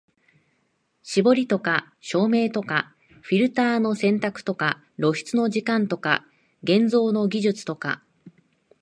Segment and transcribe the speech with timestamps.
[1.03, 6.25] 絞りとか照明とかフィルターの選択とか露出の時間とか
[6.63, 8.01] 現像の技術とか、